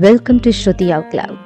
[0.00, 1.38] Welcome to Shruti Out Loud,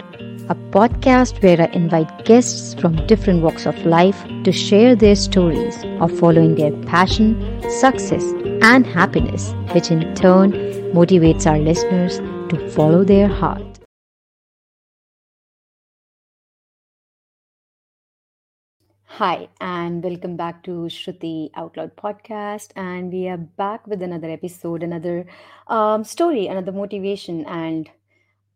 [0.50, 5.76] a podcast where I invite guests from different walks of life to share their stories
[6.00, 7.38] of following their passion,
[7.70, 8.24] success,
[8.60, 10.50] and happiness, which in turn
[10.90, 12.18] motivates our listeners
[12.48, 13.78] to follow their heart.
[19.04, 22.70] Hi, and welcome back to Shruti Out Loud podcast.
[22.74, 25.26] And we are back with another episode, another
[25.68, 27.88] um, story, another motivation, and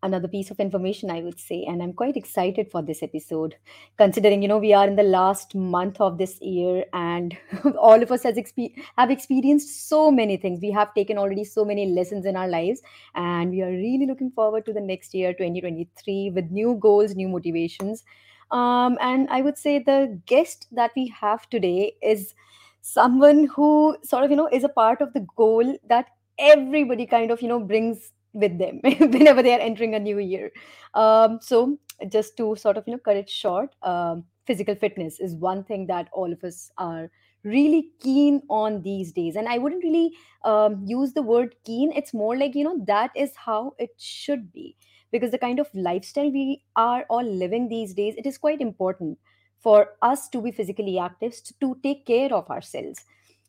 [0.04, 1.64] another piece of information, I would say.
[1.64, 3.56] And I'm quite excited for this episode,
[3.96, 7.36] considering, you know, we are in the last month of this year and
[7.78, 10.60] all of us has expe- have experienced so many things.
[10.60, 12.82] We have taken already so many lessons in our lives.
[13.14, 17.28] And we are really looking forward to the next year, 2023, with new goals, new
[17.28, 18.04] motivations.
[18.50, 22.34] Um, and I would say the guest that we have today is
[22.82, 27.30] someone who sort of, you know, is a part of the goal that everybody kind
[27.30, 30.50] of, you know, brings with them whenever they are entering a new year.
[30.92, 35.34] Um, so just to sort of you know cut it short, um, physical fitness is
[35.34, 37.10] one thing that all of us are
[37.44, 39.36] really keen on these days.
[39.36, 40.12] And i wouldn't really
[40.44, 41.92] um, use the word keen.
[41.92, 44.76] It's more like you know that is how it should be.
[45.12, 49.16] Because the kind of lifestyle we are all living these days it is quite important
[49.60, 53.00] for us to be physically active to take care of ourselves.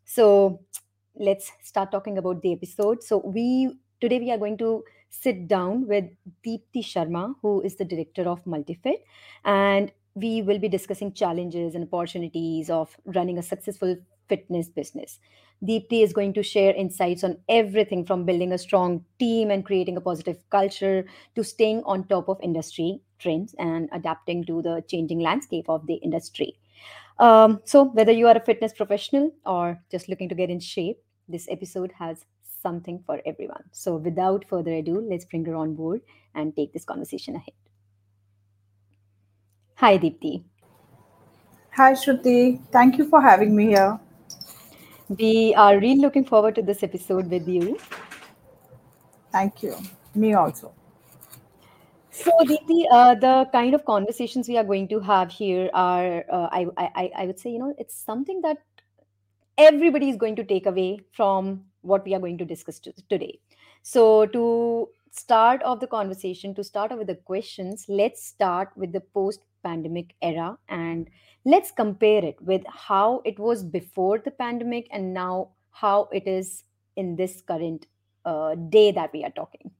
[0.05, 0.61] So
[1.16, 3.03] let's start talking about the episode.
[3.03, 6.05] So we Today, we are going to sit down with
[6.45, 9.03] Deepti Sharma, who is the director of Multifit,
[9.45, 13.95] and we will be discussing challenges and opportunities of running a successful
[14.27, 15.20] fitness business.
[15.64, 19.95] Deepti is going to share insights on everything from building a strong team and creating
[19.95, 21.05] a positive culture
[21.36, 25.95] to staying on top of industry trends and adapting to the changing landscape of the
[25.95, 26.59] industry.
[27.20, 30.97] Um, so, whether you are a fitness professional or just looking to get in shape,
[31.30, 32.25] this episode has
[32.65, 33.64] something for everyone.
[33.83, 36.02] So, without further ado, let's bring her on board
[36.33, 37.58] and take this conversation ahead.
[39.83, 40.33] Hi, Deepti.
[41.80, 42.39] Hi, Shruti.
[42.77, 43.99] Thank you for having me here.
[45.21, 47.77] We are really looking forward to this episode with you.
[49.32, 49.76] Thank you.
[50.23, 50.73] Me also.
[52.11, 56.47] So, Deepti, uh, the kind of conversations we are going to have here are, uh,
[56.59, 58.59] I, I, I would say, you know, it's something that
[59.58, 62.79] everybody is going to take away from what we are going to discuss
[63.09, 63.39] today.
[63.83, 68.91] So, to start off the conversation, to start off with the questions, let's start with
[68.91, 71.09] the post pandemic era and
[71.45, 76.63] let's compare it with how it was before the pandemic and now how it is
[76.95, 77.87] in this current
[78.25, 79.71] uh, day that we are talking.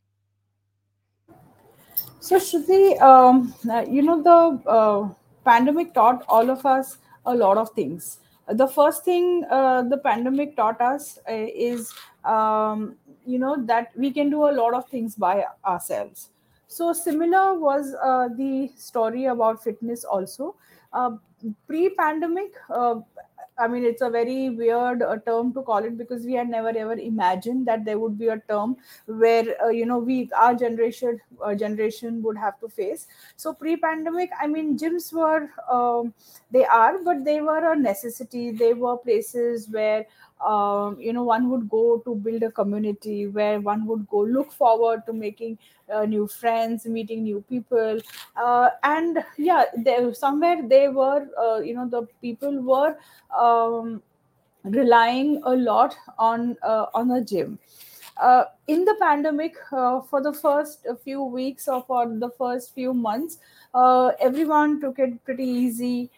[2.19, 5.09] So, Shruti, um, uh, you know, the uh,
[5.43, 10.56] pandemic taught all of us a lot of things the first thing uh, the pandemic
[10.56, 12.95] taught us uh, is um,
[13.25, 16.29] you know that we can do a lot of things by ourselves.
[16.67, 20.55] So similar was uh, the story about fitness also.
[20.94, 21.11] Uh,
[21.67, 22.95] pre-pandemic uh,
[23.57, 26.69] I mean, it's a very weird uh, term to call it because we had never
[26.69, 31.21] ever imagined that there would be a term where uh, you know we our generation
[31.41, 33.07] uh, generation would have to face.
[33.38, 36.13] So pre-pandemic, I mean, gyms were um,
[36.51, 38.51] they are, but they were a necessity.
[38.51, 40.05] They were places where
[40.41, 44.51] um, you know one would go to build a community where one would go look
[44.51, 45.57] forward to making
[45.94, 48.00] uh, new friends meeting new people.
[48.35, 52.97] Uh, and yeah there somewhere they were uh, you know the people were
[53.38, 54.01] um,
[54.63, 57.59] relying a lot on uh, on a gym.
[58.17, 62.93] Uh, in the pandemic uh, for the first few weeks or for the first few
[62.93, 63.40] months
[64.22, 66.09] everyone took it pretty easy.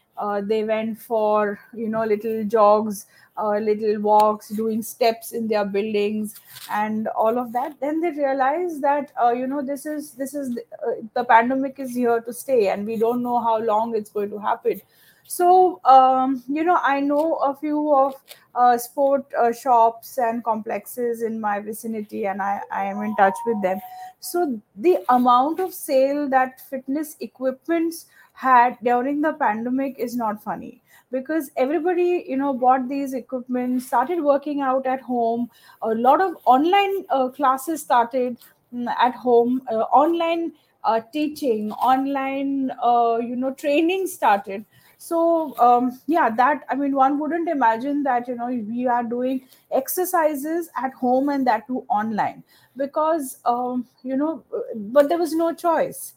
[0.44, 6.36] They went for you know little jogs uh, little walks, doing steps in their buildings,
[6.72, 7.80] and all of that.
[7.80, 11.96] Then they realize that uh, you know this is this is uh, the pandemic is
[11.96, 14.82] here to stay, and we don't know how long it's going to happen.
[15.28, 18.16] So um, you know, I know a few of
[18.56, 23.36] uh, sport uh, shops and complexes in my vicinity, and I, I am in touch
[23.46, 23.80] with them.
[24.20, 28.08] So the amount of sale that fitness equipments
[28.38, 30.82] had during the pandemic is not funny.
[31.12, 35.50] Because everybody you know bought these equipment started working out at home.
[35.82, 38.38] A lot of online uh, classes started
[38.74, 39.62] mm, at home.
[39.72, 40.52] Uh, online
[40.84, 44.66] uh, teaching online uh, you know training started.
[45.00, 49.42] So um, yeah that i mean one wouldn't imagine that you know we are doing
[49.72, 52.44] exercises at home and that too online.
[52.76, 54.44] Because um, you know
[54.76, 56.14] but there was no choice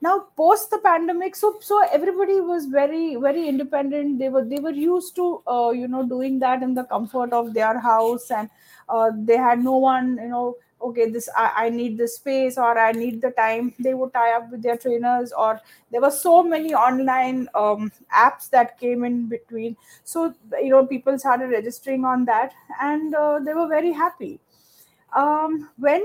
[0.00, 4.18] now post the pandemic so so everybody was very very independent.
[4.18, 7.54] They were they were used to uh, you know doing that in the comfort of
[7.54, 8.48] their house and
[8.88, 12.78] uh, they had no one you know okay this I, I need this space or
[12.78, 13.74] i need the time.
[13.80, 15.60] They would tie up with their trainers or
[15.90, 19.76] there were so many online um, apps that came in between.
[20.04, 24.38] So you know people started registering on that and uh, they were very happy
[25.16, 26.04] um, when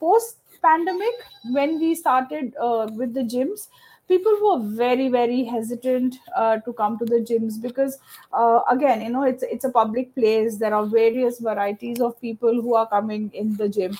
[0.00, 1.14] post pandemic
[1.50, 3.68] when we started uh, with the gyms
[4.08, 7.98] people were very very hesitant uh, to come to the gyms because
[8.32, 10.56] uh, again you know it's it's a public place.
[10.56, 13.98] There are various varieties of people who are coming in the gym.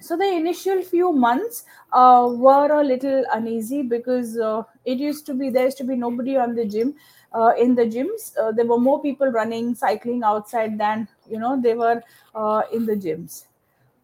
[0.00, 5.34] So the initial few months uh, were a little uneasy because uh, it used to
[5.34, 6.94] be there used to be nobody on the gym
[7.34, 8.32] uh, in the gyms.
[8.38, 12.02] Uh, there were more people running cycling outside than you know they were
[12.34, 13.44] uh, in the gyms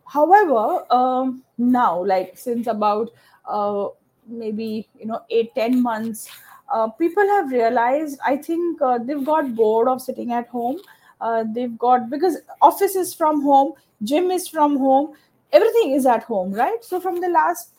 [0.07, 3.11] however um, now like since about
[3.47, 3.89] uh,
[4.27, 6.29] maybe you know eight ten months
[6.73, 10.79] uh, people have realized i think uh, they've got bored of sitting at home.
[11.19, 13.73] Uh, they've got because office is from home
[14.03, 15.15] gym is from home
[15.53, 16.85] everything is at home right?
[16.85, 17.71] So from the last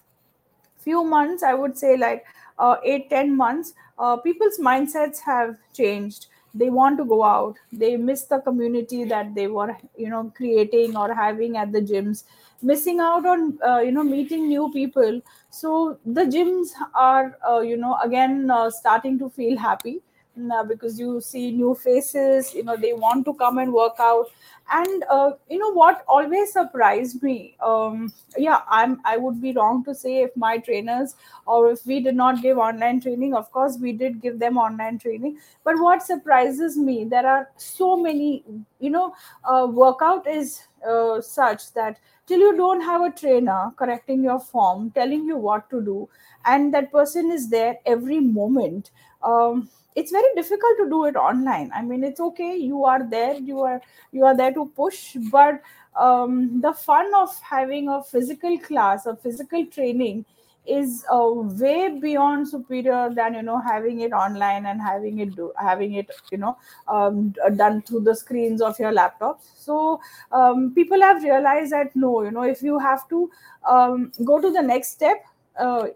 [0.79, 2.25] few months i would say like
[2.59, 6.27] uh, eight ten months uh, people's mindsets have changed
[6.57, 7.55] they want to go out.
[7.71, 12.23] They miss the community that they were you know creating or having at the gyms.
[12.61, 15.21] Missing out on uh, you know meeting new people.
[15.49, 20.01] So the gyms are uh, you know again uh, starting to feel happy
[20.51, 24.27] uh, because you see new faces you know they want to come and work out.
[24.69, 29.83] And uh, you know what always surprised me um, yeah i'm i would be wrong
[29.85, 33.77] to say if my trainers or if we did not give online training of course
[33.79, 35.37] we did give them online training.
[35.63, 38.43] But what surprises me there are so many
[38.79, 39.13] you know
[39.45, 41.97] uh, workout is uh, such that
[42.27, 46.09] till you don't have a trainer correcting your form telling you what to do
[46.45, 48.91] and that person is there every moment
[49.31, 51.71] um, it's very difficult to do it online.
[51.73, 52.55] I mean it's okay.
[52.55, 53.35] You are there.
[53.35, 53.81] You are
[54.11, 55.15] you are there to push.
[55.31, 55.61] But
[55.99, 60.25] um, the fun of having a physical class a physical training
[60.67, 61.29] is uh,
[61.61, 66.11] way beyond superior than you know having it online and having it do having it
[66.29, 66.57] you know
[66.87, 69.99] um, done through the screens of your laptops so
[70.31, 73.29] um, people have realized that no you know if you have to
[73.67, 75.25] um, go to the next step
[75.57, 75.87] uh,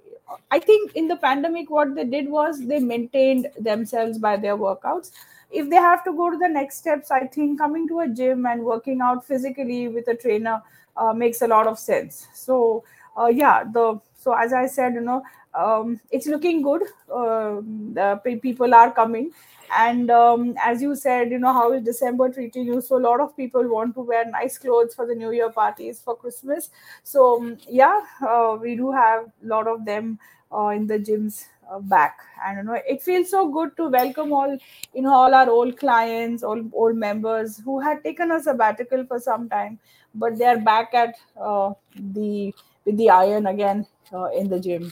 [0.50, 5.12] I think in the pandemic, what they did was they maintained themselves by their workouts.
[5.52, 8.46] If they have to go to the next steps, I think coming to a gym
[8.46, 10.62] and working out physically with a trainer
[10.96, 12.28] uh, makes a lot of sense.
[12.34, 12.84] So,
[13.18, 16.83] uh, yeah, the so as I said, you know, um, it's looking good.
[17.13, 19.31] Uh, people are coming,
[19.77, 22.81] and um, as you said, you know, how is December treating you?
[22.81, 26.01] So a lot of people want to wear nice clothes for the New Year parties
[26.01, 26.69] for Christmas.
[27.03, 30.19] So um, yeah, uh, we do have a lot of them
[30.53, 34.33] uh, in the gyms uh, back and you know it feels so good to welcome
[34.33, 34.57] all
[34.94, 39.20] you know all our old clients all old members who had taken a sabbatical for
[39.20, 39.79] some time
[40.15, 42.53] but they are back at uh, the
[42.86, 44.91] with the iron again uh, in the gym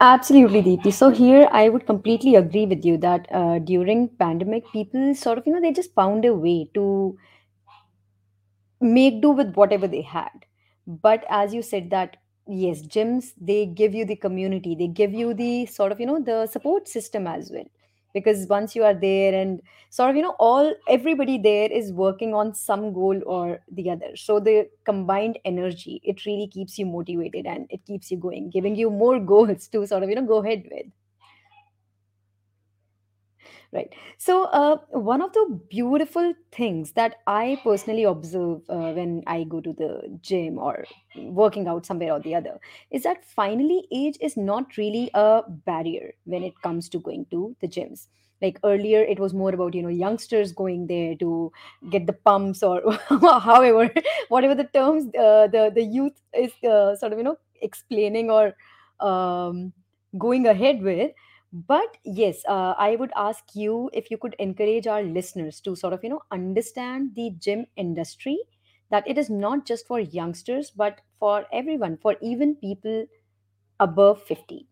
[0.00, 0.92] Absolutely, Deepti.
[0.92, 5.46] So here I would completely agree with you that uh, during pandemic, people sort of,
[5.46, 7.16] you know, they just found a way to
[8.80, 10.44] make do with whatever they had
[10.86, 12.16] but as you said that
[12.48, 16.20] yes gyms they give you the community they give you the sort of you know
[16.20, 17.68] the support system as well
[18.14, 22.34] because once you are there and sort of you know all everybody there is working
[22.34, 24.16] on some goal or the other.
[24.16, 28.76] So the combined energy it really keeps you motivated and it keeps you going giving
[28.76, 30.86] you more goals to sort of you know go ahead with
[33.74, 33.90] Right.
[34.18, 39.62] So, uh, one of the beautiful things that I personally observe uh, when I go
[39.62, 40.84] to the gym or
[41.16, 42.60] working out somewhere or the other
[42.90, 47.56] is that finally age is not really a barrier when it comes to going to
[47.62, 48.08] the gyms.
[48.42, 51.50] Like earlier, it was more about you know youngsters going there to
[51.88, 53.90] get the pumps or however
[54.28, 58.54] whatever the terms uh, the the youth is uh, sort of you know explaining or
[59.00, 59.72] um,
[60.18, 61.12] going ahead with
[61.52, 65.92] but yes uh, i would ask you if you could encourage our listeners to sort
[65.92, 68.38] of you know understand the gym industry
[68.90, 73.06] that it is not just for youngsters but for everyone for even people
[73.80, 74.66] above 50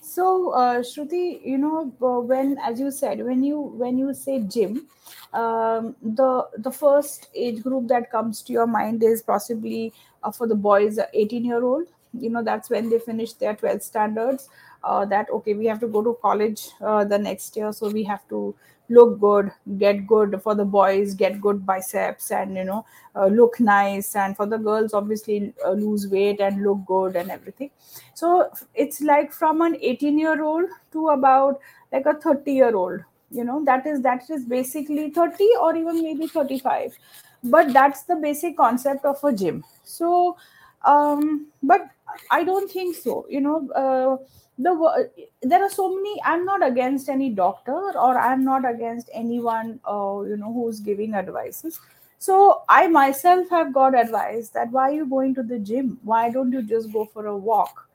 [0.00, 4.40] So, uh, Shruti, you know, uh, when, as you said, when you when you say
[4.40, 4.86] gym,
[5.34, 9.92] um, the the first age group that comes to your mind is possibly
[10.22, 11.86] uh, for the boys, 18 year old.
[12.12, 14.48] You know, that's when they finish their 12 standards.
[14.82, 18.02] Uh, that okay, we have to go to college uh, the next year, so we
[18.04, 18.54] have to
[18.88, 23.60] look good, get good for the boys, get good biceps, and you know, uh, look
[23.60, 27.70] nice, and for the girls, obviously uh, lose weight and look good and everything
[28.14, 31.60] so it's like from an 18 year old to about
[31.92, 33.00] like a 30 year old
[33.30, 36.96] you know that is that is basically 30 or even maybe 35
[37.44, 40.36] but that's the basic concept of a gym so
[40.84, 41.88] um but
[42.30, 44.16] i don't think so you know uh,
[44.58, 45.10] the
[45.42, 50.20] there are so many i'm not against any doctor or i'm not against anyone uh,
[50.30, 51.80] you know who's giving advices.
[52.18, 55.98] So i myself have got advice that why are you going to the gym?
[56.02, 57.88] Why don't you just go for a walk?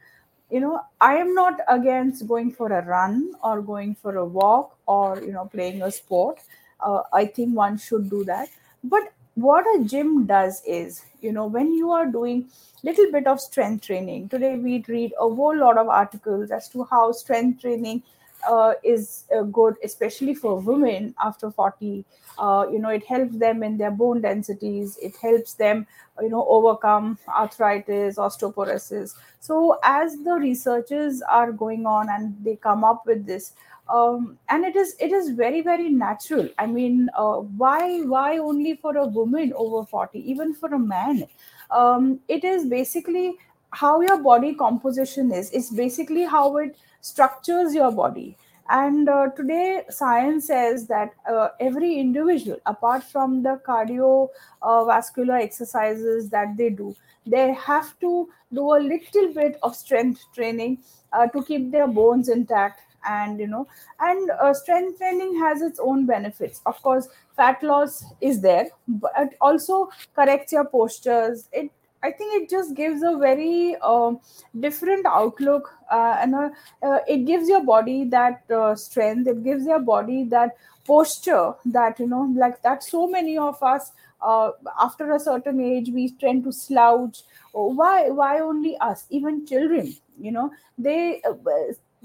[0.49, 4.75] You know i am not against going for a run or going for a walk
[4.87, 6.39] or you know playing a sport.
[6.79, 8.49] Uh, i think one should do that.
[8.83, 12.47] But what a gym does is you know when you are doing
[12.83, 14.29] little bit of strength training.
[14.29, 18.03] Today we read a whole lot of articles as to how strength training
[18.47, 22.05] uh, is uh, good especially for women after 40
[22.37, 24.97] uh, you know it helps them in their bone densities.
[25.01, 25.87] It helps them
[26.21, 29.15] you know overcome arthritis osteoporosis.
[29.39, 33.53] So as the researchers are going on and they come up with this
[33.89, 36.49] um, and it is it is very very natural.
[36.57, 41.27] I mean uh, why why only for a woman over 40 even for a man?
[41.71, 43.35] Um, it is basically
[43.71, 45.51] how your body composition is.
[45.51, 48.37] It's basically how it structures your body.
[48.69, 56.57] And uh, today science says that uh, every individual apart from the cardiovascular exercises that
[56.57, 56.95] they do
[57.27, 60.79] they have to do a little bit of strength training
[61.13, 63.67] uh, to keep their bones intact and you know
[63.99, 66.61] and uh, strength training has its own benefits.
[66.65, 71.49] Of course fat loss is there but also corrects your postures.
[71.51, 71.71] It
[72.03, 74.19] i think it just gives a very um,
[74.59, 76.49] different outlook uh, and uh,
[76.83, 79.27] uh, it gives your body that uh, strength.
[79.27, 80.51] It gives your body that
[80.87, 85.89] posture that you know like that so many of us uh, after a certain age
[85.89, 87.23] we tend to slouch.
[87.53, 89.05] Oh, why why only us?
[89.09, 91.33] Even children you know they uh,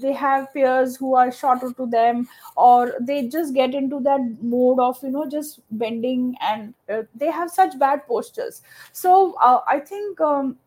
[0.01, 4.79] they have peers who are shorter to them or they just get into that mode
[4.79, 8.61] of you know just bending and uh, they have such bad postures.
[8.93, 10.57] So uh, i think um,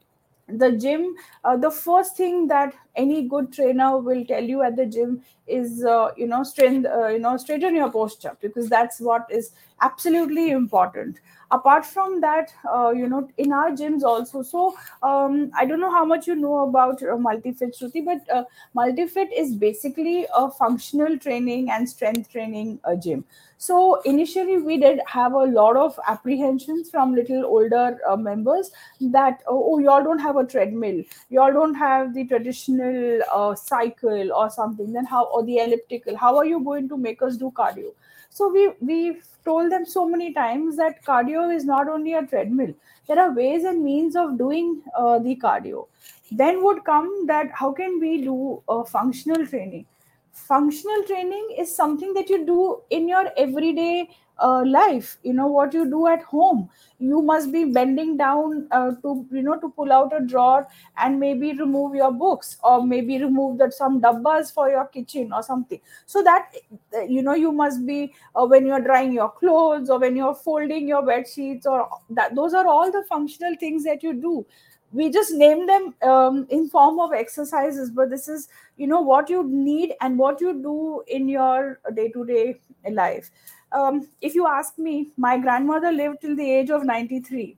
[0.46, 1.14] the gym
[1.44, 5.84] uh, the first thing that any good trainer will tell you at the gym is
[5.84, 10.50] uh, you know strength uh, you know straighten your posture because that's what is absolutely
[10.50, 11.20] important.
[11.50, 14.42] Apart from that uh, you know in our gyms also.
[14.42, 18.44] So um, i don't know how much you know about uh, multifit shruti but uh,
[18.74, 23.24] multifit is basically a functional training and strength training uh, gym.
[23.58, 29.42] So initially we did have a lot of apprehensions from little older uh, members that
[29.46, 31.02] oh, oh y'all don't have a treadmill.
[31.30, 34.92] Y'all don't have the traditional uh, cycle or something.
[34.92, 36.16] Then how or the elliptical.
[36.16, 37.92] How are you going to make us do cardio
[38.36, 42.72] so we we've told them so many times that cardio is not only a treadmill.
[43.06, 45.86] There are ways and means of doing uh, the cardio.
[46.32, 49.86] Then would come that how can we do uh, functional training?
[50.32, 55.18] Functional training is something that you do in your everyday uh, life.
[55.22, 56.68] You know what you do at home.
[56.98, 61.18] You must be bending down uh, to you know to pull out a drawer and
[61.20, 65.80] maybe remove your books or maybe remove that some dabbas for your kitchen or something.
[66.06, 66.52] So that
[66.96, 70.34] uh, you know you must be uh, when you're drying your clothes or when you're
[70.34, 74.46] folding your bed sheets or that those are all the functional things that you do.
[74.92, 79.28] We just name them um, in form of exercises but this is you know what
[79.28, 82.60] you need and what you do in your day-to-day
[82.92, 83.30] life
[83.74, 87.56] um, if you ask me my grandmother lived till the age of 93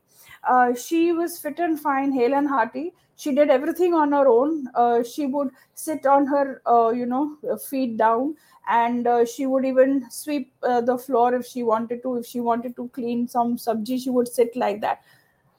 [0.48, 2.92] uh, she was fit and fine hale and hearty.
[3.16, 4.68] She did everything on her own.
[4.74, 7.36] Uh, she would sit on her uh, you know
[7.68, 8.36] feet down
[8.68, 12.16] and uh, she would even sweep uh, the floor if she wanted to.
[12.16, 15.02] If she wanted to clean some subji she would sit like that.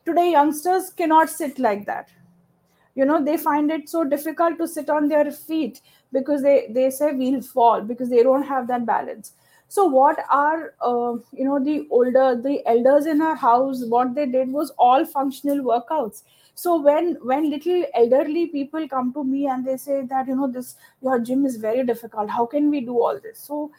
[0.05, 2.09] Today youngsters cannot sit like that.
[2.95, 5.81] You know they find it so difficult to sit on their feet
[6.13, 9.33] because they they say we'll fall because they don't have that balance
[9.67, 14.25] so what are uh, you know the older the elders in our house what they
[14.25, 16.23] did was all functional workouts
[16.55, 20.51] so when when little elderly people come to me and they say that you know
[20.51, 23.71] this your gym is very difficult how can we do all this so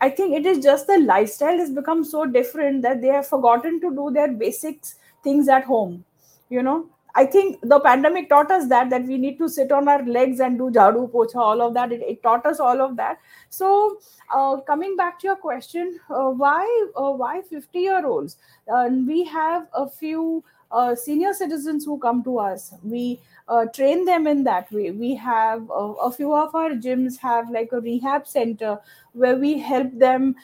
[0.00, 3.80] I think it is just the lifestyle has become so different that they have forgotten
[3.80, 6.04] to do their basics things at home.
[6.50, 9.88] You know, I think the pandemic taught us that that we need to sit on
[9.88, 11.92] our legs and do jadu pocha, all of that.
[11.92, 13.18] It, it taught us all of that.
[13.50, 13.98] So,
[14.34, 16.64] uh, coming back to your question, uh, why
[16.96, 18.36] uh, why fifty year olds?
[18.66, 20.42] Uh, we have a few
[20.72, 22.74] uh, senior citizens who come to us.
[22.82, 24.90] We uh, train them in that way.
[24.90, 28.80] We have a few of our gyms have like a rehab center
[29.12, 30.34] where we help them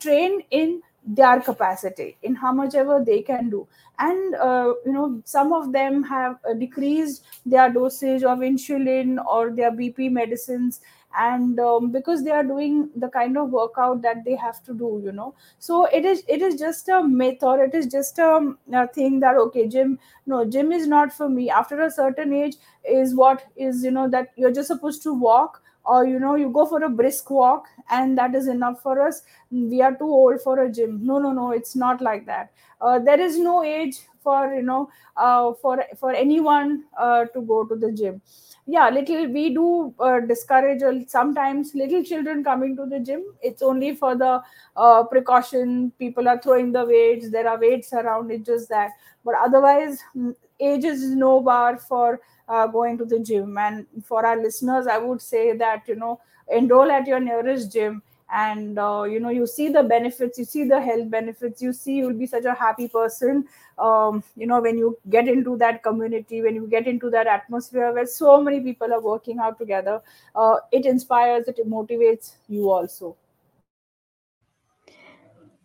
[0.00, 3.66] train in their capacity in how much ever they can do.
[3.98, 9.50] And uh, you know some of them have uh, decreased their dosage of insulin or
[9.50, 10.80] their bp medicines
[11.16, 15.00] and um, because they are doing the kind of workout that they have to do
[15.04, 15.34] you know.
[15.58, 19.20] So it is it is just a myth or it is just a, a thing
[19.20, 21.50] that okay gym no gym is not for me.
[21.50, 22.56] After a certain age
[22.88, 26.50] is what is you know that you're just supposed to walk or you know you
[26.50, 29.22] go for a brisk walk and that is enough for us.
[29.50, 31.00] We are too old for a gym.
[31.06, 34.88] No no no it's not like that uh, there is no age for you know
[35.16, 38.20] uh, for for anyone uh, to go to the gym.
[38.66, 43.24] Yeah little we do uh, discourage sometimes little children coming to the gym.
[43.42, 44.42] It's only for the
[44.76, 45.92] uh, precaution.
[45.98, 47.30] People are throwing the weights.
[47.30, 48.30] There are weights around.
[48.30, 48.92] It just that.
[49.24, 53.58] But otherwise mm, age is no bar for uh, going to the gym.
[53.58, 58.02] And for our listeners i would say that you know enroll at your nearest gym
[58.34, 61.96] and uh, you know you see the benefits you see the health benefits you see
[61.96, 63.44] you'll be such a happy person
[63.78, 67.92] um, you know when you get into that community when you get into that atmosphere
[67.92, 70.00] where so many people are working out together
[70.36, 73.16] uh, it inspires it motivates you also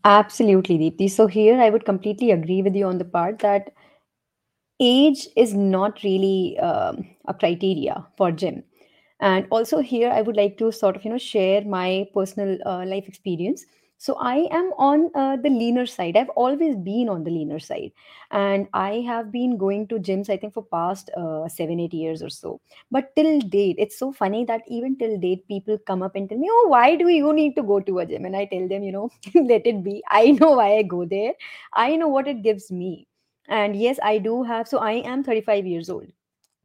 [0.04, 1.10] Absolutely, Deepti.
[1.10, 3.72] So here I would completely agree with you on the part that
[4.80, 8.64] age is not really um, a criteria for gym
[9.20, 12.86] and also here i would like to sort of you know share my personal uh,
[12.86, 13.66] life experience.
[14.02, 16.16] So i am on uh, the leaner side.
[16.16, 17.92] I've always been on the leaner side.
[18.32, 22.24] And i have been going to gyms i think for past uh, 7 8 years
[22.24, 22.62] or so.
[22.98, 26.38] But till date it's so funny that even till date people come up and tell
[26.38, 28.24] me oh why do you need to go to a gym?
[28.32, 29.10] And i tell them you know
[29.52, 30.02] let it be.
[30.10, 31.34] I know why i go there.
[31.74, 33.08] I know what it gives me.
[33.50, 36.08] And yes i do have so i am 35 years old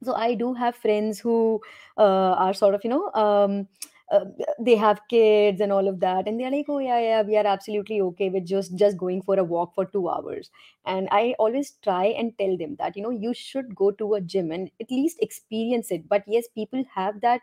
[0.04, 1.60] so i do have friends who
[1.98, 3.68] uh, are sort of you know um,
[4.12, 4.24] uh,
[4.60, 7.46] they have kids and all of that and they're like oh yeah yeah we are
[7.46, 10.50] absolutely okay with just just going for a walk for 2 hours.
[10.84, 14.20] And i always try and tell them that you know you should go to a
[14.20, 16.08] gym and at least experience it.
[16.08, 17.40] But yes people have that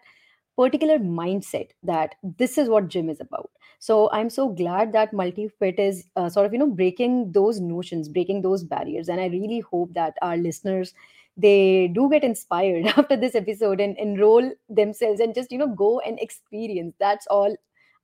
[0.57, 3.49] particular mindset that this is what gym is about.
[3.79, 8.09] So i'm so glad that multi-fit is uh, sort of you know breaking those notions
[8.09, 10.93] breaking those barriers and i really hope that our listeners
[11.37, 15.99] they do get inspired after this episode and enroll themselves and just you know go
[16.01, 17.55] and experience that's all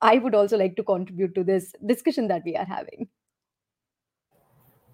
[0.01, 3.07] i would also like to contribute to this discussion that we are having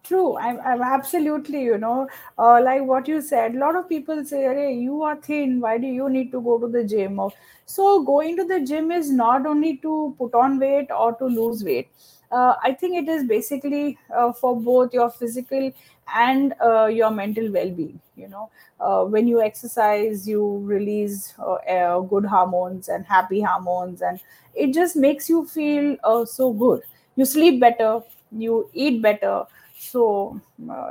[0.04, 3.56] True, I'm, I'm absolutely, you know, uh, like what you said.
[3.56, 5.62] A lot of people say, hey, you are thin.
[5.62, 7.22] Why do you need to go to the gym?
[7.66, 11.64] So, going to the gym is not only to put on weight or to lose
[11.64, 11.88] weight.
[12.34, 15.72] Uh, I think it is basically uh, for both your physical
[16.14, 18.00] and uh, your mental well being.
[18.16, 24.20] You know, uh, when you exercise, you release uh, good hormones and happy hormones, and
[24.56, 26.82] it just makes you feel uh, so good.
[27.16, 29.46] You sleep better, you eat better
[29.78, 30.40] so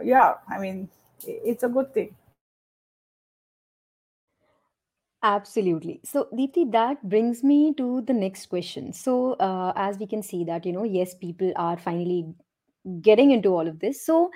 [0.05, 0.89] yeah i mean
[1.27, 2.15] it's a good thing
[5.23, 6.01] Absolutely.
[6.05, 8.93] So, Deepti, that brings me to the next question.
[8.93, 12.35] So, uh, as we can see that, you know, yes, people are finally
[13.03, 14.05] getting into all of this.
[14.05, 14.31] So,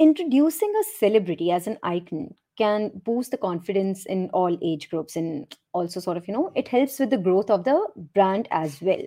[0.00, 5.56] introducing a celebrity as an icon can boost the confidence in all age groups and
[5.74, 9.02] also sort of, you know, it helps with the growth of the brand as well.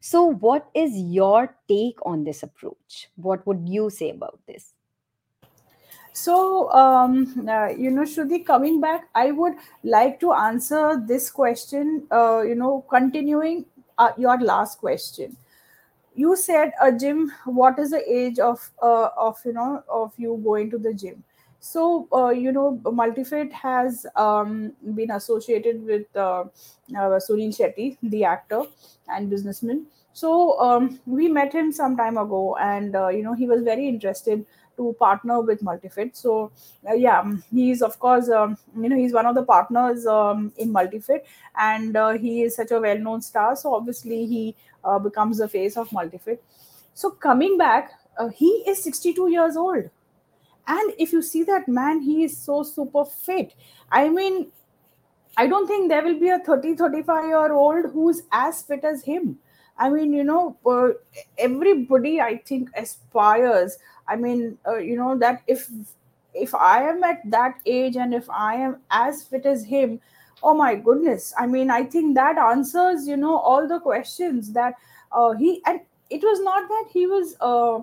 [0.00, 3.08] So, what is your take on this approach?
[3.16, 4.73] What would you say about this?
[6.16, 12.06] So um, uh, you know shruti coming back i would like to answer this question
[12.10, 13.64] uh, you know continuing
[13.98, 15.36] uh, your last question.
[16.14, 20.40] You said a gym what is the age of uh, of you know of you
[20.44, 21.24] going to the gym?
[21.60, 26.44] So uh, you know multifit has um, been associated with uh,
[26.96, 28.62] uh, sunil shetty the actor
[29.08, 29.86] and businessman.
[30.12, 33.88] So um, we met him some time ago and uh, you know he was very
[33.88, 36.16] interested to partner with multifit.
[36.16, 36.52] So
[36.88, 40.52] uh, yeah um, he's of course um, you know he's one of the partners um,
[40.56, 41.22] in multifit
[41.58, 43.56] and uh, he is such a well-known star.
[43.56, 46.38] So obviously he uh, becomes the face of multifit.
[46.94, 49.90] So coming back uh, he is 62 years old.
[50.66, 53.54] And if you see that man he is so super fit.
[53.90, 54.50] I mean
[55.36, 59.04] I don't think there will be a 30, 35 year old who's as fit as
[59.04, 59.38] him.
[59.78, 60.90] I mean, you know, uh,
[61.38, 63.78] everybody I think aspires.
[64.06, 65.68] I mean, uh, you know, that if
[66.34, 70.00] if i am at that age and if i am as fit as him
[70.42, 71.32] oh my goodness.
[71.38, 74.74] I mean i think that answers you know all the questions that
[75.12, 77.80] uh, he and it was not that he was uh,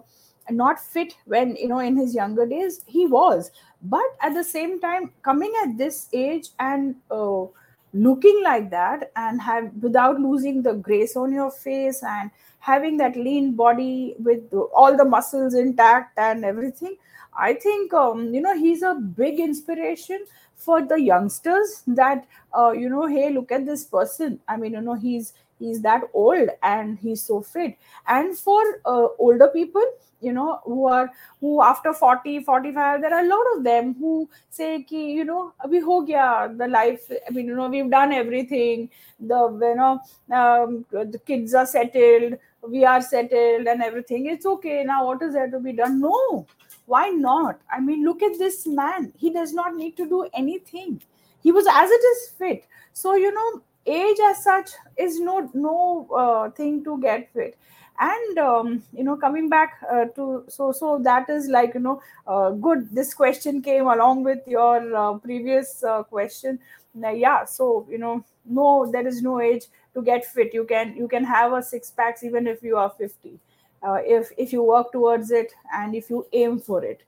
[0.50, 2.82] not fit when you know in his younger days.
[2.86, 3.52] He was.
[3.82, 7.46] But at the same time coming at this age and uh,
[7.94, 13.16] looking like that and have without losing the grace on your face and having that
[13.16, 16.96] lean body with all the muscles intact and everything
[17.38, 20.26] i think um, you know he's a big inspiration
[20.62, 22.28] for the youngsters that
[22.58, 24.40] uh, you know hey look at this person.
[24.48, 27.78] I mean you know he's he's that old and he's so fit.
[28.08, 29.84] And for uh, older people
[30.22, 34.30] you know who are who after 40, 45, there are a lot of them who
[34.50, 38.14] say ki you know abhi ho gaya the life i mean you know we've done
[38.14, 38.90] everything.
[39.20, 40.00] The you know
[40.40, 42.38] um, the kids are settled
[42.70, 44.28] we are settled and everything.
[44.28, 44.84] It's okay.
[44.84, 46.00] Now what is there to be done?
[46.00, 46.46] No.
[46.86, 47.60] Why not?
[47.72, 49.12] I mean look at this man.
[49.18, 51.02] He does not need to do anything.
[51.42, 52.68] He was as it is fit.
[52.94, 57.58] So you know age as such is no no uh, thing to get fit.
[58.00, 62.02] And um, you know coming back uh, to so so that is like you know
[62.28, 62.90] uh, good.
[62.92, 66.60] This question came along with your uh, previous uh, question.
[66.96, 70.54] Yeah so you know no there is no age to get fit.
[70.54, 73.40] You can you can have a six packs even if you are 50
[73.84, 77.04] uh, if if you work towards it and if you aim for it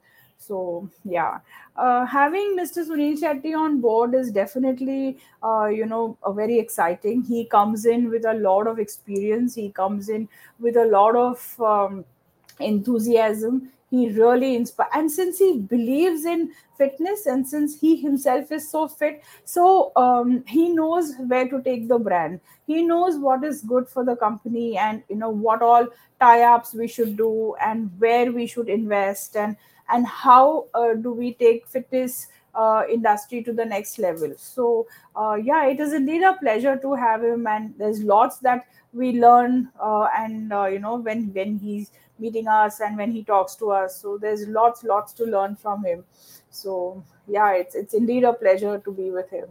[0.47, 1.39] so yeah.
[1.75, 7.23] Uh, having mr sunil shetty on board is definitely uh, you know a very exciting.
[7.23, 9.55] He comes in with a lot of experience.
[9.55, 10.27] He comes in
[10.59, 12.05] with a lot of um,
[12.59, 13.69] enthusiasm.
[13.89, 18.87] He really inspires and since he believes in fitness and since he himself is so
[18.87, 22.39] fit so um, he knows where to take the brand.
[22.65, 25.87] He knows what is good for the company and you know what all
[26.19, 29.57] tie-ups we should do and where we should invest and
[29.89, 34.33] and how uh, do we take fitness uh, industry to the next level?
[34.37, 38.65] So uh, yeah it is indeed a pleasure to have him and there's lots that
[38.93, 43.23] we learn uh, and uh, you know when when he's meeting us and when he
[43.23, 43.99] talks to us.
[43.99, 46.03] So there's lots lots to learn from him.
[46.49, 49.47] So yeah it's it's indeed a pleasure to be with him.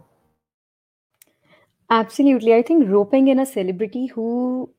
[1.90, 2.54] Absolutely.
[2.54, 4.70] I think roping in a celebrity who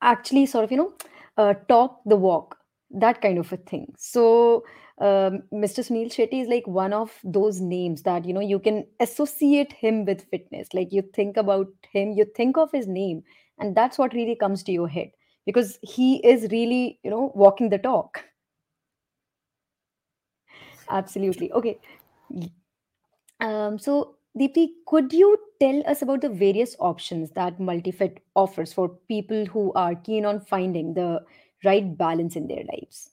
[0.00, 0.92] actually sort of, you know,
[1.36, 2.56] uh, talk the walk,
[2.92, 3.92] that kind of a thing.
[3.98, 4.64] So,
[4.98, 5.82] um, Mr.
[5.82, 10.04] Sunil Shetty is like one of those names that, you know, you can associate him
[10.04, 10.68] with fitness.
[10.72, 13.22] Like you think about him, you think of his name,
[13.58, 15.10] and that's what really comes to your head
[15.46, 18.24] because he is really, you know, walking the talk.
[20.88, 21.50] Absolutely.
[21.52, 21.78] Okay.
[23.40, 28.88] Um, so, Deepti, could you tell us about the various options that MultiFit offers for
[29.08, 31.20] people who are keen on finding the
[31.64, 33.10] right balance in their lives?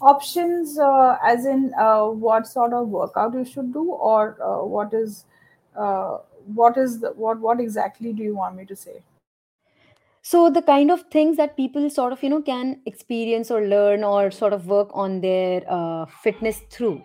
[0.00, 4.94] options uh, as in uh, what sort of workout you should do or uh, what
[4.94, 5.24] is
[5.76, 9.02] uh, what is the, what what exactly do you want me to say
[10.22, 14.04] So, the kind of things that people sort of, you know, can experience or learn
[14.04, 17.02] or sort of work on their uh, fitness through.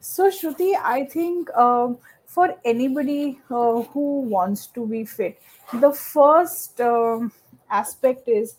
[0.00, 1.98] So, Shruti, I think um,
[2.38, 5.40] for anybody uh, who wants to be fit,
[5.84, 7.32] the first um,
[7.68, 8.54] aspect is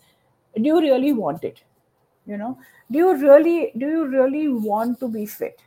[0.54, 1.62] do you really want it?
[2.26, 2.58] You know,
[2.90, 5.62] do you really do you really want to be fit?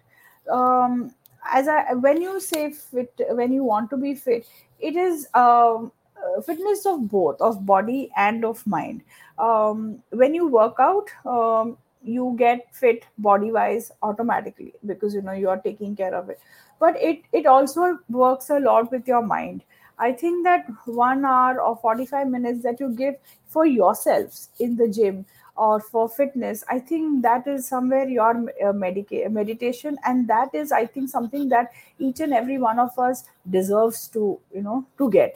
[0.58, 1.16] Um,
[1.60, 4.46] as I when you say fit, when you want to be fit,
[4.80, 5.92] it is um,
[6.24, 9.02] uh, fitness of both of body and of mind.
[9.40, 15.32] Um, when you work out, um, you get fit body wise automatically because you know
[15.32, 16.40] you are taking care of it
[16.84, 19.64] but it it also works a lot with your mind.
[20.00, 23.16] I think that 1 hour or 45 minutes that you give
[23.56, 25.26] for yourselves in the gym
[25.64, 28.32] or for fitness i think that is somewhere your
[28.68, 29.98] uh, medica- meditation.
[30.06, 33.24] And that is i think something that each and every one of us
[33.58, 35.36] deserves to you know to get.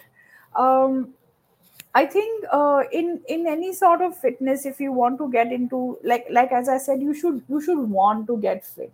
[0.55, 1.13] Um,
[1.95, 5.97] I think uh, in in any sort of fitness, if you want to get into
[6.03, 8.91] like like as I said, you should you should want to get fit.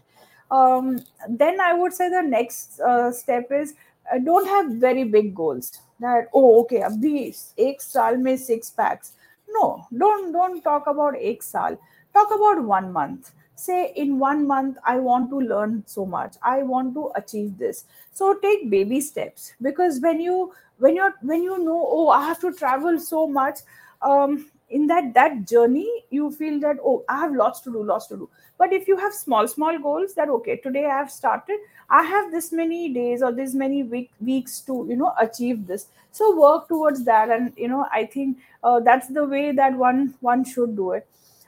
[0.54, 3.74] Um, then I would say the next uh, step is
[4.14, 5.72] uh, don't have very big goals.
[6.00, 7.14] That oh okay, abhi
[7.68, 9.14] ek saal mein six packs.
[9.56, 11.80] No, don't don't talk about ek saal.
[12.14, 13.32] Talk about one month.
[13.56, 16.36] Say in one month I want to learn so much.
[16.44, 17.86] I want to achieve this.
[18.12, 22.42] So take baby steps because when you when you're when you know oh I have
[22.42, 23.60] to travel so much,
[24.02, 24.46] um,
[24.78, 28.18] in that that journey you feel that oh i have lots to do lots to
[28.18, 28.30] do.
[28.58, 31.60] But if you have small small goals that okay today i have started
[31.90, 35.88] i have this many days or this many week, weeks to you know achieve this.
[36.12, 37.30] So work towards that.
[37.30, 41.08] And you know i think uh, that's the way that one one should do it.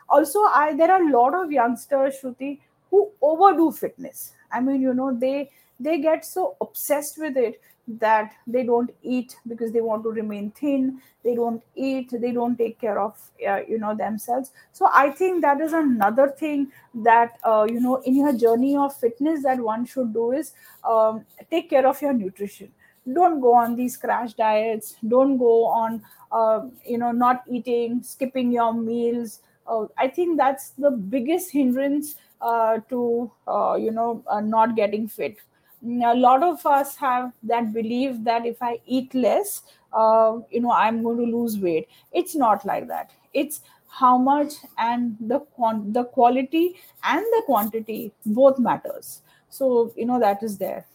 [0.10, 2.60] Also i there are a lot of youngsters shruti
[2.90, 4.34] who overdo fitness.
[4.52, 9.36] I mean you know they they get so obsessed with it that they don't eat
[9.48, 11.00] because they want to remain thin.
[11.24, 12.10] They don't eat.
[12.12, 13.17] They don't take care of
[13.48, 14.52] uh, you know themselves.
[14.74, 16.71] So i think that is another thing
[17.10, 21.26] that uh, you know in your journey of fitness that one should do is um,
[21.52, 22.71] take care of your nutrition.
[23.12, 24.95] Don't go on these crash diets.
[25.08, 29.41] Don't go on uh, you know not eating skipping your meals.
[29.67, 35.38] Uh, i think that's the biggest hindrance uh, to uh, you know not getting fit
[35.86, 39.62] a lot of us have that belief that if i eat less
[39.93, 44.54] uh, you know i'm going to lose weight it's not like that it's how much
[44.78, 50.58] and the quant- the quality and the quantity both matters so you know that is
[50.58, 50.86] there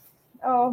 [0.44, 0.72] uh,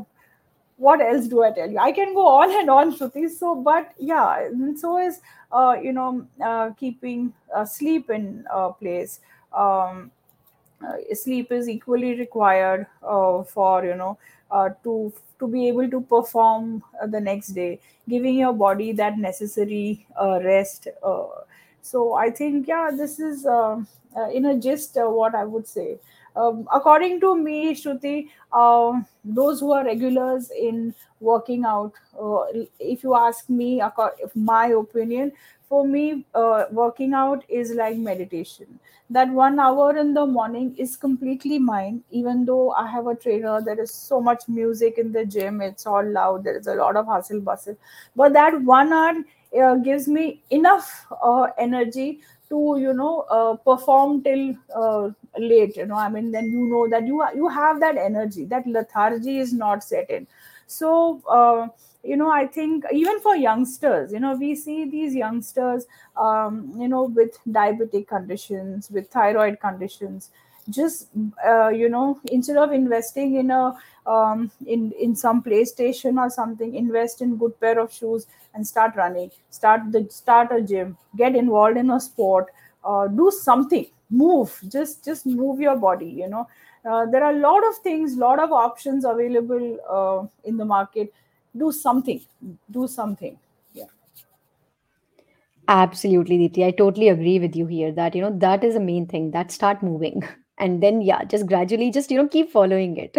[0.78, 1.80] what else do I tell you?
[1.80, 3.30] I can go on and on, Shruti.
[3.30, 9.20] So, but yeah, so is uh, you know uh, keeping uh, sleep in uh, place.
[9.54, 10.12] Um,
[11.14, 14.18] sleep is equally required uh, for you know
[14.52, 19.18] uh, to to be able to perform uh, the next day giving your body that
[19.18, 21.26] necessary uh, rest uh,
[21.82, 23.78] so i think yeah this is uh,
[24.18, 26.00] uh, in a gist uh, what i would say.
[26.38, 32.44] Um, according to me shruti uh, those who are regulars in working out uh,
[32.80, 35.32] if you ask me if my opinion
[35.70, 38.80] for me uh, working out is like meditation.
[39.10, 43.62] That one hour in the morning is completely mine even though i have a trainer
[43.62, 46.98] there is so much music in the gym it's all loud there is a lot
[46.98, 47.78] of hustle bustle.
[48.16, 49.14] But that one hour
[49.62, 55.86] uh, gives me enough uh, energy to you know uh, perform till uh, late you
[55.86, 59.54] know i mean then you know that you you have that energy that lethargy is
[59.54, 60.28] not set in.
[60.68, 61.68] So uh,
[62.04, 66.88] you know i think even for youngsters you know we see these youngsters um, you
[66.88, 70.32] know with diabetic conditions with thyroid conditions
[70.70, 71.10] just
[71.46, 73.74] uh, you know instead of investing in a
[74.06, 78.96] um, in in some playstation or something invest in good pair of shoes and start
[78.96, 79.32] running.
[79.50, 80.98] Start the start a gym.
[81.16, 82.48] Get involved in a sport.
[82.84, 83.86] Uh, do something.
[84.10, 84.58] Move.
[84.70, 86.48] Just just move your body you know.
[86.86, 91.14] Uh, there are a lot of things lot of options available uh, in the market
[91.64, 92.22] do something
[92.78, 93.38] do something
[93.74, 93.86] yeah
[95.70, 96.66] Absolutely, Deepti.
[96.66, 99.52] I totally agree with you here that, you know, that is the main thing that
[99.52, 100.24] start moving.
[100.60, 103.16] And then, yeah, just gradually, just, you know, keep following it.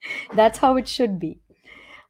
[0.34, 1.38] That's how it should be.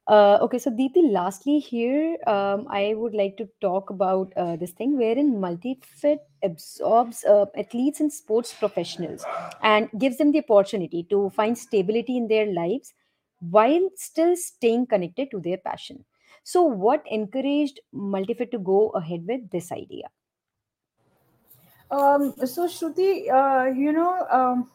[0.08, 4.72] Uh, okay, so Deepti, lastly, here um, I would like to talk about uh, this
[4.72, 9.24] thing wherein MultiFit absorbs uh, athletes and sports professionals
[9.62, 12.94] and gives them the opportunity to find stability in their lives
[13.50, 16.04] while still staying connected to their passion.
[16.44, 20.08] So, what encouraged MultiFit to go ahead with this idea?
[21.90, 23.08] um, so shruti
[23.40, 24.70] uh, you know um,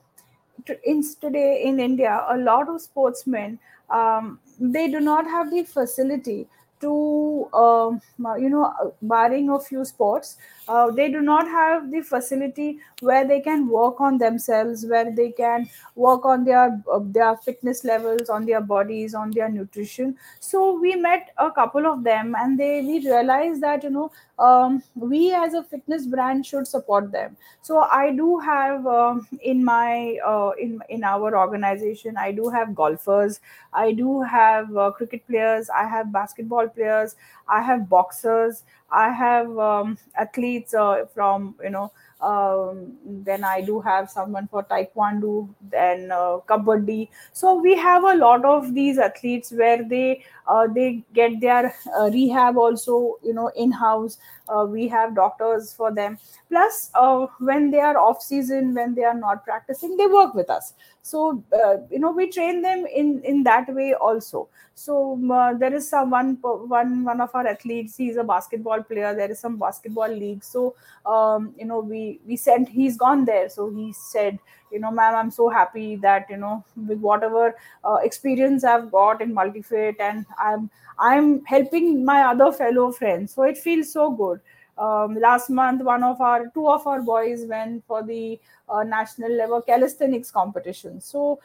[0.84, 6.48] in today in India, a lot of sportsmen um, they do not have the facility
[6.82, 8.02] to um,
[8.40, 13.28] you know uh, barring a few sports uh, they do not have the facility where
[13.28, 18.30] they can work on themselves where they can work on their uh, their fitness levels
[18.30, 20.16] on their bodies on their nutrition.
[20.40, 24.84] So we met a couple of them and they we realized that you know um,
[24.96, 27.38] we as a fitness brand should support them.
[27.62, 32.76] So i do have um, in my uh, in in our organization i do have
[32.76, 33.40] golfers
[33.74, 37.16] i do have uh, cricket players i have basketball players
[37.50, 43.80] i have boxers i have um, athletes uh, from you know um, then i do
[43.80, 47.10] have someone for taekwondo then uh, kabaddi.
[47.34, 52.10] So we have a lot of these athletes where they uh, they get their uh,
[52.10, 54.18] rehab also you know in house
[54.50, 56.18] uh, we have doctors for them.
[56.50, 60.50] Plus uh, when they are off season when they are not practicing they work with
[60.50, 60.74] us.
[61.02, 64.50] So uh, you know we train them in in that way also.
[64.76, 68.84] So um, uh, there is some one one one of our athletes he's a basketball
[68.84, 70.44] player there is some basketball league.
[70.44, 73.50] So um, you know we we sent he's gone there.
[73.50, 74.40] So he said
[74.72, 79.22] you know ma'am i'm so happy that you know with whatever uh, experience i've got
[79.22, 83.34] in multifit and i'm i'm helping my other fellow friends.
[83.34, 84.40] So it feels so good.
[84.78, 89.32] Um, last month one of our two of our boys went for the uh, national
[89.32, 91.02] level calisthenics competition.
[91.02, 91.40] So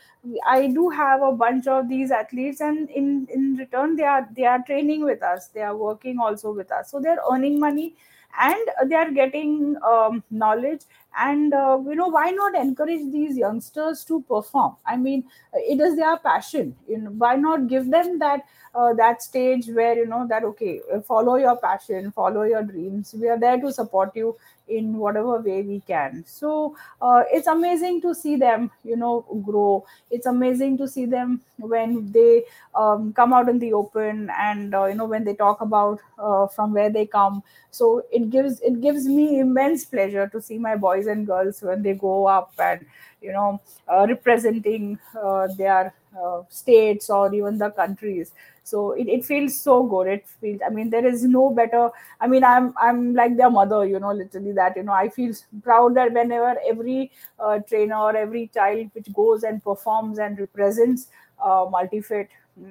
[0.46, 4.44] i do have a bunch of these athletes and in in return they are they
[4.44, 5.48] are training with us.
[5.48, 6.90] They are working also with us.
[6.90, 7.94] So they're earning money
[8.38, 10.82] and they are getting um, knowledge
[11.18, 14.77] and uh, you know why not encourage these youngsters to perform?
[14.87, 16.75] I mean it is their passion.
[16.88, 18.44] You know why not give them that
[18.75, 23.14] uh, that stage where you know that okay follow your passion follow your dreams.
[23.18, 24.37] We are there to support you
[24.68, 26.25] in whatever way we can.
[26.27, 29.85] So uh, it's amazing to see them you know grow.
[30.11, 32.44] It's amazing to see them when they
[32.75, 36.46] um, come out in the open and uh, you know when they talk about uh,
[36.46, 37.42] from where they come.
[37.70, 41.83] So it gives it gives me immense pleasure to see my boys and girls when
[41.83, 42.85] they go up and
[43.21, 48.33] you know uh, representing uh, their uh, states or even the countries.
[48.65, 50.07] So it, it feels so good.
[50.07, 53.85] It feels i mean there is no better i mean i'm i'm like their mother
[53.87, 57.11] you know literally that you know i feel proud that whenever every
[57.41, 61.09] uh, trainer or every child which goes and performs and represents
[61.43, 62.29] uh, multifit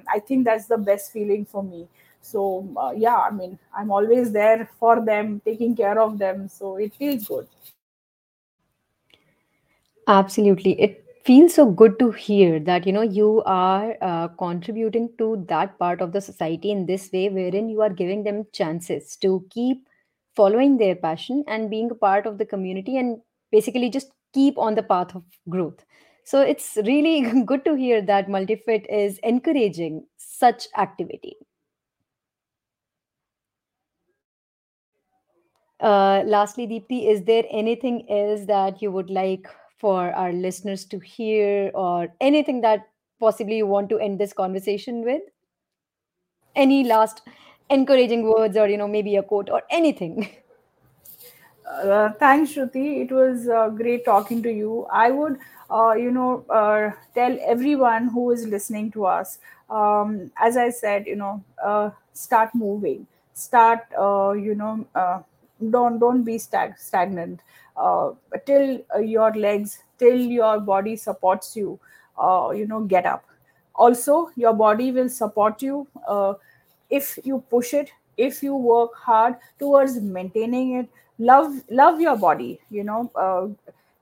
[0.08, 1.86] i think that's the best feeling for me.
[2.22, 6.48] So uh, yeah i mean i'm always there for them taking care of them.
[6.48, 7.46] So it feels good
[10.06, 10.80] Absolutely.
[10.80, 15.78] It feels so good to hear that, you know, you are uh, contributing to that
[15.78, 19.86] part of the society in this way, wherein you are giving them chances to keep
[20.34, 24.74] following their passion and being a part of the community and basically just keep on
[24.74, 25.84] the path of growth.
[26.24, 31.36] So it's really good to hear that Multifit is encouraging such activity.
[35.80, 39.46] Uh, lastly, Deepti, is there anything else that you would like
[39.82, 42.88] for our listeners to hear, or anything that
[43.20, 45.22] possibly you want to end this conversation with?
[46.56, 47.20] Any last
[47.68, 50.30] encouraging words, or you know, maybe a quote or anything?
[51.66, 53.02] Uh, thanks, Shruti.
[53.02, 54.86] It was uh, great talking to you.
[54.92, 55.38] I would,
[55.70, 59.38] uh, you know, uh, tell everyone who is listening to us,
[59.70, 63.06] um, as I said, you know, uh, start moving.
[63.34, 64.86] Start, uh, you know,
[65.70, 67.40] don't don't be stag- stagnant.
[67.76, 68.12] Uh,
[68.44, 71.78] till uh, your legs, till your body supports you.
[72.18, 73.24] Uh, you know, get up.
[73.74, 75.86] Also, your body will support you.
[76.06, 76.34] Uh,
[76.90, 82.60] if you push it if you work hard towards maintaining it love love your body
[82.70, 83.46] you know uh,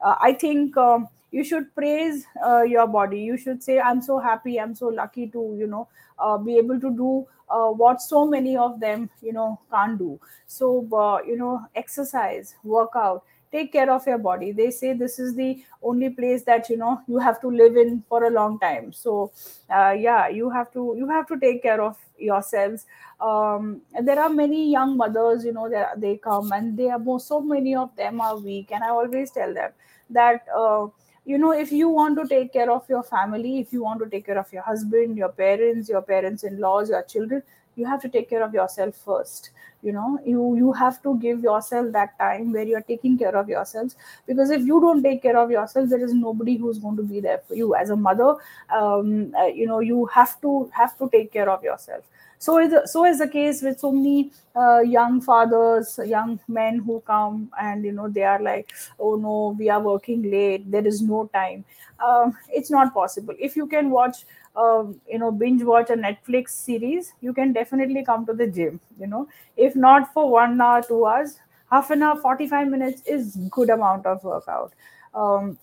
[0.04, 3.20] uh, i think um, you should praise uh, your body.
[3.20, 5.88] You should say i'm so happy i'm so lucky to you know
[6.18, 10.20] uh, be able to do uh, what so many of them you know can't do.
[10.46, 14.52] So uh, you know exercise workout take care of your body.
[14.52, 18.02] They say this is the only place that you know you have to live in
[18.08, 18.92] for a long time.
[18.92, 19.32] So
[19.68, 22.86] uh, yeah you have to you have to take care of yourselves.
[23.20, 27.40] Um, and there are many young mothers you know they come and they are so
[27.40, 28.70] many of them are weak.
[28.72, 29.72] And i always tell them
[30.10, 30.86] that uh,
[31.24, 34.08] you know if you want to take care of your family if you want to
[34.08, 37.42] take care of your husband your parents your parents in laws your children
[37.76, 39.50] you have to take care of yourself first
[39.82, 43.48] you know you you have to give yourself that time where you're taking care of
[43.48, 43.96] yourselves.
[44.26, 47.20] Because if you don't take care of yourself there is nobody who's going to be
[47.20, 47.74] there for you.
[47.74, 48.36] As a mother
[48.74, 52.04] um, uh, you know you have to have to take care of yourself.
[52.38, 57.00] So is so is the case with so many uh, young fathers young men who
[57.00, 60.70] come and you know they are like oh no we are working late.
[60.70, 61.64] There is no time.
[62.02, 63.34] Um, it's not possible.
[63.38, 64.24] If you can watch
[64.56, 68.80] um, you know binge watch a netflix series you can definitely come to the gym
[68.98, 69.28] you know.
[69.56, 71.38] If not for one hour two hours
[71.70, 74.72] half an hour 45 minutes is good amount of workout.
[75.14, 75.58] Um,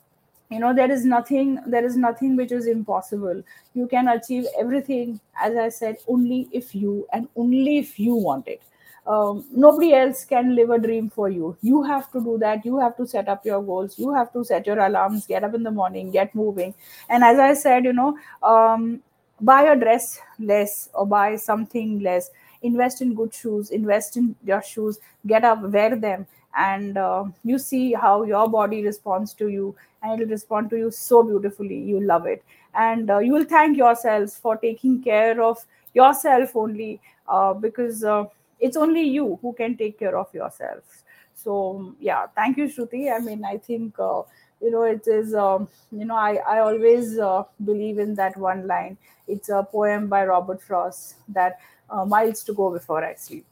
[0.50, 3.44] you know there is nothing there is nothing which is impossible.
[3.74, 8.48] You can achieve everything as i said only if you and only if you want
[8.48, 8.62] it.
[9.06, 11.56] Um, nobody else can live a dream for you.
[11.62, 12.66] You have to do that.
[12.66, 13.98] You have to set up your goals.
[13.98, 16.74] You have to set your alarms get up in the morning get moving.
[17.10, 19.02] And as i said you know um,
[19.42, 24.62] buy a dress less or buy something less invest in good shoes invest in your
[24.62, 26.26] shoes get up wear them.
[26.56, 30.78] And uh, you see how your body responds to you and it will respond to
[30.78, 31.78] you so beautifully.
[31.78, 32.44] You love it.
[32.74, 38.26] And uh, you will thank yourselves for taking care of yourself only uh, because uh,
[38.60, 41.04] it's only you who can take care of yourself
[41.36, 42.26] so yeah.
[42.36, 43.14] Thank you shruti.
[43.16, 44.24] I mean i think uh,
[44.62, 48.68] you know it is um, you know i i always uh, believe in that one
[48.68, 48.98] line.
[49.28, 53.46] It's a poem by robert frost that uh, miles to go before i sleep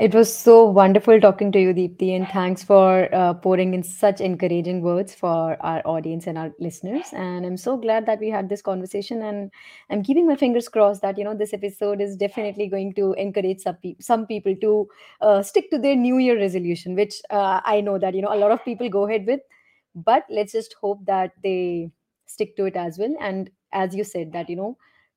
[0.00, 4.20] It was so wonderful talking to you, Deepti, and thanks for uh, pouring in such
[4.20, 7.06] encouraging words for our audience and our listeners.
[7.12, 9.22] And I'm so glad that we had this conversation.
[9.22, 9.52] And
[9.90, 13.60] I'm keeping my fingers crossed that you know this episode is definitely going to encourage
[13.60, 14.88] some, pe- some people to
[15.20, 18.42] uh, stick to their New Year resolution, which uh, I know that you know a
[18.44, 19.40] lot of people go ahead with.
[19.94, 21.90] But let's just hope that they
[22.26, 23.14] stick to it as well.
[23.20, 24.76] And as you said, that you know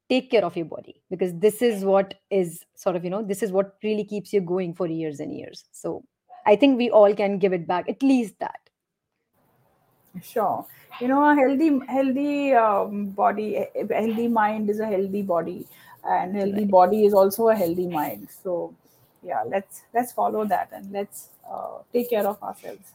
[0.10, 3.43] take care of your body because this is what is sort of you know this
[3.43, 6.03] is what really keeps you going for years and years so
[6.45, 8.68] i think we all can give it back at least that
[10.24, 10.66] Sure.
[10.99, 15.68] You know, a healthy, healthy um, body, a a healthy mind is a healthy body,
[16.03, 18.30] and healthy right body is also a healthy mind.
[18.43, 18.74] So,
[19.24, 22.93] yeah, let's let's follow that and let's uh, take care of ourselves.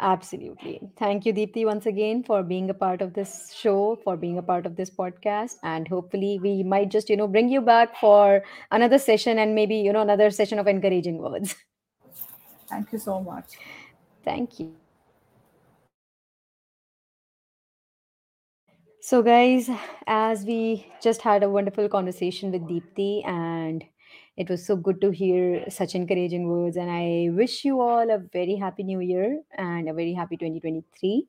[0.00, 0.80] Absolutely.
[0.96, 4.42] Thank you Deepti once again for being a part of this show for being a
[4.42, 5.56] part of this podcast.
[5.62, 9.76] And hopefully we might just you know bring you back for another session and maybe
[9.76, 11.54] you know another session of encouraging words.
[12.68, 13.58] Thank you so much.
[14.24, 14.72] thank you.
[19.00, 19.70] So, guys,
[20.06, 23.84] as we just had a wonderful conversation with Deepti, and
[24.36, 26.76] it was so good to hear such encouraging words.
[26.76, 31.26] And I wish you all a very happy new year and a very happy 2023.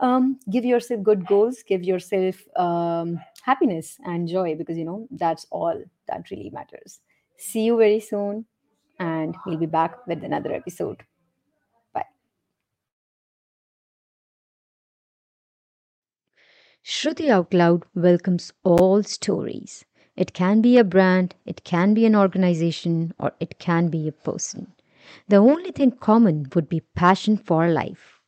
[0.00, 5.46] Um, give yourself good goals, give yourself um, happiness and joy because you know that's
[5.50, 7.00] all that really matters.
[7.38, 8.46] See you very soon,
[8.98, 11.02] and we'll be back with another episode.
[11.94, 12.04] Bye.
[16.84, 19.86] Shruti Out Loud welcomes all stories.
[20.20, 24.12] It can be a brand, it can be an organization, or it can be a
[24.12, 24.70] person.
[25.28, 28.20] The only thing common would be passion for life.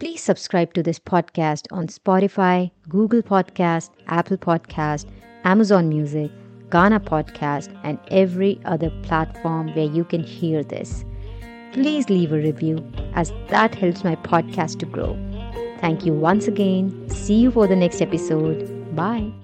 [0.00, 5.04] Please subscribe to this podcast on Spotify, Google Podcast, Apple Podcast,
[5.44, 6.30] Amazon Music,
[6.70, 11.04] Gaana Podcast, and every other platform where you can hear this.
[11.72, 12.78] Please leave a review
[13.12, 15.14] as that helps my podcast to grow.
[15.80, 17.06] Thank you once again.
[17.10, 18.96] See you for the next episode.
[18.96, 19.43] Bye.